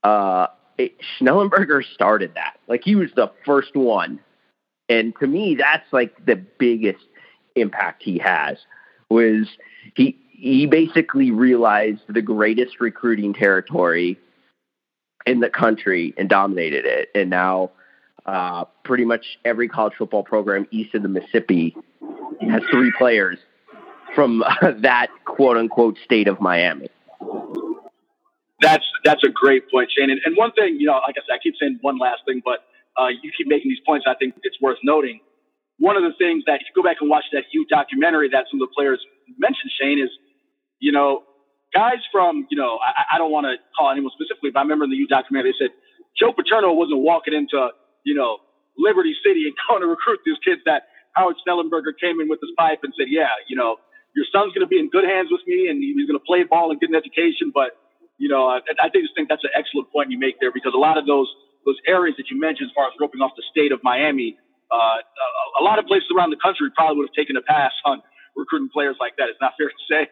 Uh, 0.03 0.47
it, 0.77 0.95
Schnellenberger 1.19 1.83
started 1.93 2.33
that. 2.35 2.57
Like 2.67 2.81
he 2.83 2.95
was 2.95 3.09
the 3.15 3.31
first 3.45 3.75
one, 3.75 4.19
and 4.89 5.13
to 5.19 5.27
me, 5.27 5.55
that's 5.55 5.91
like 5.91 6.25
the 6.25 6.35
biggest 6.35 7.03
impact 7.55 8.03
he 8.03 8.19
has. 8.19 8.57
Was 9.09 9.47
he? 9.95 10.17
He 10.29 10.67
basically 10.67 11.31
realized 11.31 12.01
the 12.07 12.21
greatest 12.21 12.79
recruiting 12.79 13.33
territory 13.33 14.19
in 15.25 15.39
the 15.39 15.49
country 15.49 16.13
and 16.17 16.29
dominated 16.29 16.85
it, 16.85 17.09
and 17.15 17.29
now 17.29 17.71
uh, 18.27 18.65
pretty 18.83 19.05
much 19.05 19.39
every 19.45 19.67
college 19.67 19.93
football 19.97 20.23
program 20.23 20.67
east 20.69 20.93
of 20.93 21.01
the 21.01 21.07
Mississippi 21.07 21.75
has 22.41 22.61
three 22.71 22.91
players 22.97 23.39
from 24.13 24.43
uh, 24.43 24.71
that 24.79 25.07
quote 25.25 25.57
unquote 25.57 25.97
state 26.03 26.27
of 26.27 26.39
Miami. 26.41 26.89
That's 28.61 28.85
that's 29.03 29.23
a 29.23 29.29
great 29.29 29.69
point, 29.71 29.89
Shane. 29.95 30.09
And, 30.09 30.19
and, 30.25 30.35
one 30.35 30.51
thing, 30.53 30.77
you 30.79 30.87
know, 30.87 30.99
like 31.05 31.15
I 31.17 31.21
said, 31.27 31.35
I 31.35 31.39
keep 31.41 31.53
saying 31.61 31.77
one 31.81 31.99
last 31.99 32.21
thing, 32.25 32.41
but 32.43 32.65
uh, 32.99 33.09
you 33.09 33.31
keep 33.37 33.47
making 33.47 33.69
these 33.69 33.83
points. 33.85 34.05
I 34.09 34.15
think 34.15 34.35
it's 34.43 34.59
worth 34.61 34.79
noting. 34.83 35.19
One 35.77 35.95
of 35.95 36.01
the 36.01 36.13
things 36.17 36.43
that 36.47 36.55
if 36.55 36.65
you 36.65 36.73
go 36.73 36.81
back 36.81 36.97
and 37.01 37.09
watch 37.09 37.25
that 37.33 37.43
U 37.53 37.65
documentary 37.69 38.29
that 38.29 38.45
some 38.49 38.59
of 38.59 38.67
the 38.67 38.73
players 38.73 38.99
mentioned, 39.37 39.71
Shane, 39.79 39.99
is 40.01 40.09
you 40.79 40.91
know 40.91 41.23
guys 41.73 42.01
from 42.11 42.47
you 42.49 42.57
know 42.57 42.79
I, 42.81 43.15
I 43.15 43.17
don't 43.19 43.31
want 43.31 43.45
to 43.45 43.61
call 43.77 43.91
anyone 43.91 44.11
specifically, 44.17 44.49
but 44.49 44.61
I 44.61 44.63
remember 44.63 44.85
in 44.85 44.91
the 44.91 44.97
U 44.97 45.07
documentary 45.07 45.53
they 45.53 45.65
said 45.65 45.73
Joe 46.17 46.33
Paterno 46.33 46.73
wasn't 46.73 47.01
walking 47.01 47.35
into 47.35 47.69
you 48.07 48.15
know, 48.15 48.39
Liberty 48.79 49.11
City 49.19 49.43
and 49.51 49.53
going 49.67 49.83
to 49.83 49.91
recruit 49.91 50.23
these 50.23 50.39
kids 50.39 50.63
that 50.63 50.87
Howard 51.11 51.35
Schnellenberger 51.43 51.91
came 51.99 52.23
in 52.23 52.31
with 52.31 52.39
his 52.39 52.55
pipe 52.57 52.79
and 52.87 52.95
said, 52.95 53.11
yeah, 53.11 53.35
you 53.51 53.59
know, 53.59 53.75
your 54.15 54.25
son's 54.31 54.55
going 54.55 54.63
to 54.63 54.71
be 54.71 54.79
in 54.79 54.89
good 54.89 55.03
hands 55.03 55.27
with 55.29 55.43
me 55.45 55.67
and 55.67 55.83
he's 55.83 56.07
going 56.07 56.17
to 56.17 56.23
play 56.23 56.41
ball 56.47 56.71
and 56.71 56.79
get 56.79 56.89
an 56.89 56.95
education. 56.95 57.51
But, 57.53 57.75
you 58.17 58.29
know, 58.29 58.47
I, 58.47 58.59
I 58.81 58.89
just 58.89 59.15
think 59.15 59.29
that's 59.29 59.43
an 59.43 59.51
excellent 59.55 59.91
point 59.91 60.11
you 60.11 60.19
make 60.19 60.39
there 60.39 60.51
because 60.51 60.73
a 60.73 60.77
lot 60.77 60.97
of 60.97 61.05
those, 61.05 61.27
those 61.65 61.77
areas 61.87 62.15
that 62.17 62.29
you 62.29 62.39
mentioned 62.39 62.69
as 62.69 62.75
far 62.75 62.87
as 62.87 62.93
roping 62.99 63.21
off 63.21 63.31
the 63.35 63.43
state 63.51 63.71
of 63.71 63.79
Miami, 63.83 64.37
uh, 64.71 64.75
a, 64.75 65.61
a 65.61 65.63
lot 65.63 65.79
of 65.79 65.85
places 65.85 66.07
around 66.15 66.31
the 66.31 66.37
country 66.37 66.69
probably 66.75 66.97
would 66.97 67.09
have 67.09 67.15
taken 67.15 67.37
a 67.37 67.41
pass 67.41 67.71
on 67.85 68.01
recruiting 68.35 68.69
players 68.73 68.95
like 68.99 69.15
that. 69.17 69.29
It's 69.29 69.41
not 69.41 69.53
fair 69.57 69.69
to 69.69 69.75
say. 69.89 70.09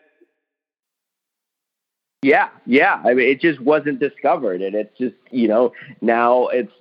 Yeah, 2.22 2.50
yeah. 2.66 3.02
I 3.06 3.14
mean, 3.14 3.30
it 3.30 3.40
just 3.40 3.60
wasn't 3.60 4.00
discovered, 4.00 4.62
and 4.64 4.74
it's 4.74 4.98
just 4.98 5.16
you 5.30 5.48
know 5.48 5.74
now 6.02 6.48
it's 6.48 6.72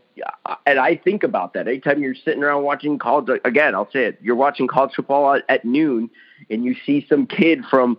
and 0.67 0.79
I 0.79 0.97
think 0.97 1.23
about 1.23 1.55
that 1.55 1.69
anytime 1.69 2.03
you're 2.03 2.15
sitting 2.15 2.43
around 2.43 2.63
watching 2.63 2.99
college. 2.99 3.41
Again, 3.45 3.75
I'll 3.75 3.91
say 3.91 4.07
it: 4.07 4.19
you're 4.23 4.37
watching 4.37 4.67
college 4.67 4.95
football 4.95 5.35
at, 5.35 5.45
at 5.49 5.65
noon, 5.65 6.09
and 6.51 6.65
you 6.65 6.75
see 6.87 7.05
some 7.09 7.27
kid 7.27 7.65
from, 7.69 7.99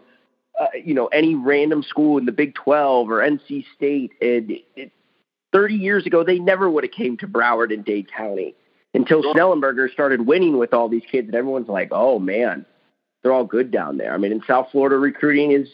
uh, 0.59 0.67
you 0.83 0.93
know, 0.93 1.07
any 1.07 1.35
random 1.35 1.83
school 1.83 2.17
in 2.17 2.25
the 2.25 2.31
Big 2.31 2.55
Twelve 2.55 3.09
or 3.09 3.19
NC 3.19 3.65
State, 3.75 4.13
and 4.21 4.51
it, 4.75 4.91
30 5.51 5.75
years 5.75 6.05
ago 6.05 6.23
they 6.23 6.39
never 6.39 6.69
would 6.69 6.83
have 6.83 6.91
came 6.91 7.17
to 7.17 7.27
Broward 7.27 7.73
and 7.73 7.83
Dade 7.83 8.11
County 8.11 8.55
until 8.93 9.23
Schnellenberger 9.23 9.91
started 9.91 10.25
winning 10.25 10.57
with 10.57 10.73
all 10.73 10.89
these 10.89 11.03
kids, 11.09 11.27
and 11.27 11.35
everyone's 11.35 11.67
like, 11.67 11.89
"Oh 11.91 12.19
man, 12.19 12.65
they're 13.21 13.33
all 13.33 13.45
good 13.45 13.71
down 13.71 13.97
there." 13.97 14.13
I 14.13 14.17
mean, 14.17 14.31
in 14.31 14.41
South 14.47 14.69
Florida, 14.71 14.97
recruiting 14.97 15.51
is 15.51 15.67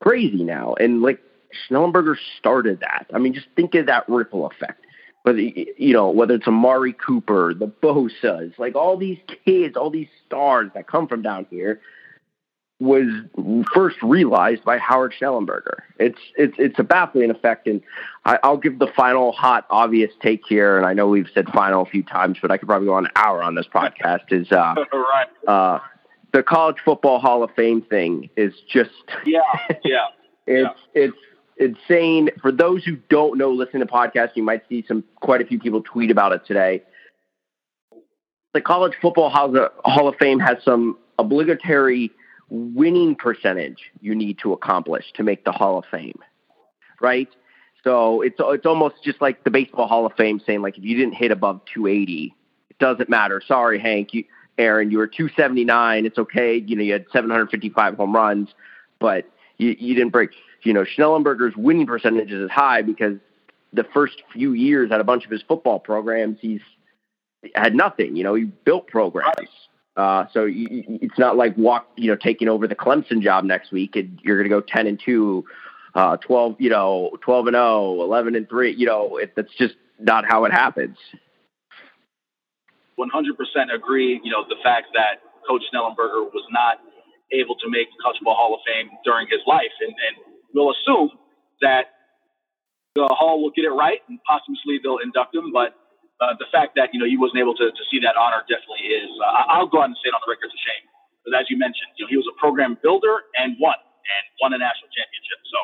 crazy 0.00 0.44
now, 0.44 0.74
and 0.78 1.02
like 1.02 1.20
Schnellenberger 1.68 2.16
started 2.38 2.80
that. 2.80 3.06
I 3.14 3.18
mean, 3.18 3.34
just 3.34 3.48
think 3.56 3.74
of 3.74 3.86
that 3.86 4.08
ripple 4.08 4.46
effect 4.46 4.84
whether 5.28 5.40
you 5.40 5.92
know 5.92 6.10
whether 6.10 6.34
it's 6.34 6.46
Amari 6.46 6.94
Cooper, 6.94 7.52
the 7.52 7.66
Bosa's, 7.66 8.52
like 8.58 8.74
all 8.74 8.96
these 8.96 9.18
kids, 9.44 9.76
all 9.76 9.90
these 9.90 10.08
stars 10.26 10.70
that 10.74 10.86
come 10.86 11.06
from 11.06 11.22
down 11.22 11.46
here, 11.50 11.80
was 12.80 13.06
first 13.74 13.96
realized 14.02 14.64
by 14.64 14.78
Howard 14.78 15.12
Schnellenberger. 15.18 15.78
It's 15.98 16.18
it's 16.36 16.54
it's 16.58 16.78
a 16.78 16.84
baffling 16.84 17.30
effect, 17.30 17.66
and 17.66 17.82
I, 18.24 18.38
will 18.44 18.56
give 18.56 18.78
the 18.78 18.86
final 18.96 19.32
hot 19.32 19.66
obvious 19.68 20.12
take 20.22 20.42
here. 20.48 20.76
And 20.76 20.86
I 20.86 20.92
know 20.92 21.08
we've 21.08 21.28
said 21.34 21.48
final 21.48 21.82
a 21.82 21.86
few 21.86 22.04
times, 22.04 22.38
but 22.40 22.50
I 22.50 22.56
could 22.56 22.68
probably 22.68 22.86
go 22.86 22.94
on 22.94 23.06
an 23.06 23.12
hour 23.16 23.42
on 23.42 23.56
this 23.56 23.66
podcast. 23.66 24.32
Is 24.32 24.52
uh, 24.52 24.74
right. 24.92 25.26
uh, 25.48 25.80
the 26.32 26.42
College 26.44 26.76
Football 26.84 27.18
Hall 27.18 27.42
of 27.42 27.50
Fame 27.56 27.82
thing 27.82 28.30
is 28.36 28.54
just 28.68 28.90
yeah 29.26 29.40
yeah. 29.84 30.06
it's 30.46 30.80
yeah. 30.94 31.02
it's 31.02 31.18
insane. 31.56 32.30
For 32.40 32.52
those 32.52 32.84
who 32.84 32.96
don't 33.08 33.38
know, 33.38 33.50
listen 33.50 33.80
to 33.80 33.86
podcasts, 33.86 34.36
you 34.36 34.44
might 34.44 34.62
see 34.68 34.84
some 34.86 35.02
quite 35.16 35.42
a 35.42 35.44
few 35.44 35.58
people 35.58 35.82
tweet 35.82 36.12
about 36.12 36.32
it 36.32 36.46
today. 36.46 36.84
The 38.54 38.60
College 38.60 38.94
Football 39.02 39.30
Hall 39.30 40.08
of 40.08 40.16
Fame 40.16 40.38
has 40.38 40.58
some 40.64 40.96
obligatory 41.18 42.12
winning 42.50 43.14
percentage 43.14 43.90
you 44.00 44.14
need 44.14 44.38
to 44.38 44.52
accomplish 44.52 45.04
to 45.14 45.22
make 45.22 45.44
the 45.44 45.52
Hall 45.52 45.78
of 45.78 45.84
Fame, 45.90 46.18
right? 47.00 47.28
So 47.84 48.22
it's 48.22 48.36
it's 48.38 48.66
almost 48.66 48.96
just 49.04 49.20
like 49.20 49.44
the 49.44 49.50
Baseball 49.50 49.86
Hall 49.86 50.06
of 50.06 50.12
Fame 50.14 50.40
saying 50.44 50.62
like 50.62 50.78
if 50.78 50.84
you 50.84 50.96
didn't 50.96 51.14
hit 51.14 51.30
above 51.30 51.60
280, 51.72 52.34
it 52.70 52.78
doesn't 52.78 53.08
matter. 53.08 53.42
Sorry, 53.46 53.78
Hank, 53.78 54.14
you, 54.14 54.24
Aaron, 54.56 54.90
you 54.90 54.98
were 54.98 55.06
279. 55.06 56.06
It's 56.06 56.18
okay. 56.18 56.56
You 56.56 56.76
know 56.76 56.82
you 56.82 56.92
had 56.92 57.06
755 57.12 57.94
home 57.94 58.14
runs, 58.14 58.48
but 58.98 59.26
you, 59.58 59.76
you 59.78 59.94
didn't 59.94 60.10
break 60.10 60.30
you 60.62 60.72
know, 60.72 60.84
Schnellenberger's 60.84 61.56
winning 61.56 61.86
percentage 61.86 62.32
is 62.32 62.50
high 62.50 62.82
because 62.82 63.18
the 63.72 63.84
first 63.84 64.22
few 64.32 64.52
years 64.52 64.90
at 64.90 65.00
a 65.00 65.04
bunch 65.04 65.24
of 65.24 65.30
his 65.30 65.42
football 65.42 65.78
programs, 65.78 66.38
he's 66.40 66.60
had 67.54 67.74
nothing. 67.74 68.16
You 68.16 68.24
know, 68.24 68.34
he 68.34 68.44
built 68.44 68.88
programs. 68.88 69.48
Uh, 69.98 70.26
so 70.32 70.46
it's 70.48 71.18
not 71.18 71.36
like 71.36 71.56
walk, 71.56 71.88
you 71.96 72.06
know, 72.06 72.14
taking 72.14 72.48
over 72.48 72.68
the 72.68 72.76
Clemson 72.76 73.20
job 73.20 73.42
next 73.42 73.72
week 73.72 73.96
and 73.96 74.20
you're 74.22 74.36
going 74.36 74.48
to 74.48 74.48
go 74.48 74.60
10 74.60 74.86
and 74.86 75.00
2, 75.04 75.44
uh, 75.96 76.16
12, 76.18 76.56
you 76.60 76.70
know, 76.70 77.10
12 77.20 77.48
and 77.48 77.54
0, 77.54 78.00
11 78.02 78.36
and 78.36 78.48
3. 78.48 78.74
You 78.76 78.86
know, 78.86 79.16
it, 79.16 79.32
that's 79.34 79.52
just 79.58 79.74
not 79.98 80.24
how 80.24 80.44
it 80.44 80.52
happens. 80.52 80.96
100% 82.96 83.74
agree. 83.74 84.20
You 84.22 84.30
know, 84.30 84.44
the 84.48 84.54
fact 84.62 84.86
that 84.94 85.18
Coach 85.48 85.62
Schnellenberger 85.74 86.30
was 86.30 86.46
not 86.52 86.78
able 87.32 87.56
to 87.56 87.68
make 87.68 87.88
the 87.90 87.98
College 88.02 88.18
Football 88.18 88.36
Hall 88.36 88.54
of 88.54 88.60
Fame 88.66 88.90
during 89.04 89.26
his 89.28 89.40
life. 89.48 89.74
And, 89.80 89.90
and 89.90 90.34
we'll 90.54 90.70
assume 90.70 91.10
that 91.60 91.86
the 92.94 93.08
Hall 93.10 93.42
will 93.42 93.50
get 93.50 93.64
it 93.64 93.70
right 93.70 93.98
and 94.08 94.18
posthumously 94.28 94.78
they'll 94.82 94.98
induct 94.98 95.34
him. 95.34 95.50
But 95.52 95.74
uh, 96.20 96.34
the 96.38 96.50
fact 96.50 96.74
that 96.74 96.90
you 96.92 96.98
know 96.98 97.06
he 97.06 97.16
wasn't 97.16 97.38
able 97.38 97.54
to, 97.54 97.70
to 97.70 97.82
see 97.90 98.02
that 98.02 98.18
honor 98.18 98.42
definitely 98.50 98.90
is. 98.90 99.10
Uh, 99.22 99.54
I'll 99.54 99.70
go 99.70 99.78
ahead 99.82 99.94
and 99.94 99.98
say 100.02 100.10
it 100.10 100.14
on 100.14 100.22
the 100.26 100.30
record. 100.30 100.50
It's 100.50 100.58
a 100.58 100.64
shame 100.66 100.84
because 101.22 101.34
as 101.38 101.46
you 101.46 101.56
mentioned, 101.58 101.94
you 101.94 102.04
know 102.06 102.10
he 102.10 102.18
was 102.18 102.26
a 102.26 102.36
program 102.38 102.74
builder 102.82 103.30
and 103.38 103.54
won 103.62 103.78
and 103.78 104.24
won 104.42 104.50
a 104.54 104.58
national 104.58 104.90
championship. 104.90 105.38
So 105.46 105.58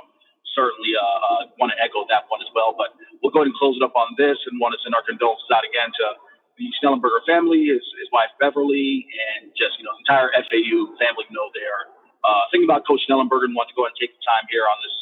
certainly 0.55 0.95
uh, 0.95 1.03
uh, 1.03 1.43
want 1.59 1.75
to 1.75 1.79
echo 1.83 2.07
that 2.07 2.31
one 2.31 2.39
as 2.39 2.51
well. 2.55 2.73
But 2.79 2.95
we'll 3.19 3.35
go 3.35 3.43
ahead 3.43 3.51
and 3.51 3.59
close 3.59 3.75
it 3.75 3.83
up 3.83 3.99
on 3.99 4.15
this 4.15 4.39
and 4.47 4.63
want 4.63 4.79
to 4.79 4.81
send 4.87 4.95
our 4.95 5.03
condolences 5.03 5.51
out 5.51 5.67
again 5.67 5.91
to 5.91 6.07
the 6.55 6.71
Schnellenberger 6.79 7.27
family, 7.27 7.67
his, 7.67 7.83
his 7.99 8.07
wife 8.15 8.31
Beverly, 8.39 9.11
and 9.35 9.51
just 9.59 9.75
you 9.83 9.85
know 9.85 9.95
the 9.99 10.03
entire 10.07 10.31
FAU 10.47 10.95
family. 11.03 11.27
know 11.35 11.51
they 11.51 11.67
are 11.67 11.85
uh, 12.23 12.47
thinking 12.55 12.71
about 12.71 12.87
Coach 12.87 13.03
Schnellenberger 13.11 13.51
and 13.51 13.59
want 13.59 13.67
to 13.69 13.77
go 13.77 13.85
ahead 13.85 13.99
and 13.99 14.01
take 14.01 14.15
the 14.15 14.23
time 14.23 14.47
here 14.49 14.65
on 14.71 14.79
this 14.81 14.95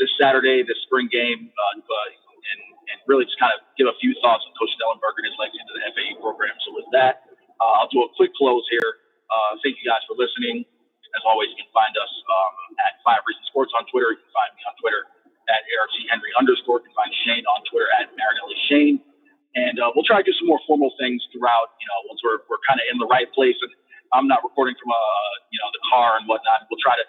this 0.00 0.10
Saturday, 0.16 0.64
this 0.64 0.80
spring 0.88 1.06
game, 1.12 1.52
uh, 1.52 1.72
and, 2.92 3.00
really 3.08 3.24
just 3.26 3.40
kind 3.40 3.50
of 3.56 3.64
give 3.80 3.88
a 3.88 3.96
few 3.98 4.12
thoughts 4.22 4.44
on 4.46 4.52
Coach 4.60 4.70
Schnellenberger 4.78 5.24
and 5.24 5.32
his 5.32 5.38
legacy 5.40 5.58
to 5.64 5.74
the 5.74 5.82
FAU 5.96 6.14
program. 6.22 6.54
So 6.68 6.76
with 6.76 6.86
that, 6.94 7.26
uh, 7.58 7.80
I'll 7.82 7.90
do 7.90 8.04
a 8.04 8.10
quick 8.14 8.36
close 8.38 8.62
here. 8.70 9.00
Uh, 9.32 9.58
thank 9.64 9.80
you 9.80 9.86
guys 9.88 10.04
for 10.06 10.14
listening. 10.20 10.68
As 11.16 11.24
always, 11.26 11.50
you 11.52 11.58
can 11.60 11.72
find 11.72 11.92
us 11.96 12.12
um, 12.28 12.54
at 12.88 13.00
Five 13.02 13.24
Reasons 13.26 13.48
Sports 13.50 13.72
on 13.76 13.88
Twitter. 13.90 14.12
You 14.14 14.20
can 14.20 14.32
find 14.32 14.50
me 14.54 14.62
on 14.68 14.74
Twitter 14.80 15.02
at 15.50 15.64
C. 15.66 16.06
Henry 16.08 16.30
underscore. 16.38 16.80
You 16.84 16.92
can 16.92 16.96
find 16.96 17.12
Shane 17.26 17.44
on 17.48 17.60
Twitter 17.68 17.88
at 18.00 18.12
Marinelli 18.14 18.58
Shane. 18.70 18.96
And 19.56 19.76
uh, 19.80 19.92
we'll 19.92 20.06
try 20.08 20.22
to 20.22 20.26
do 20.26 20.32
some 20.40 20.48
more 20.48 20.60
formal 20.64 20.94
things 20.96 21.20
throughout, 21.34 21.76
you 21.82 21.88
know, 21.88 21.98
once 22.08 22.24
we're, 22.24 22.40
we're 22.48 22.62
kind 22.64 22.80
of 22.80 22.86
in 22.88 22.96
the 22.96 23.08
right 23.10 23.28
place 23.36 23.56
and 23.60 23.72
I'm 24.12 24.28
not 24.28 24.44
recording 24.44 24.76
from 24.80 24.92
a, 24.92 25.02
you 25.52 25.58
know, 25.60 25.68
the 25.72 25.82
car 25.88 26.16
and 26.20 26.24
whatnot. 26.28 26.68
We'll 26.68 26.80
try 26.80 26.96
to 26.96 27.04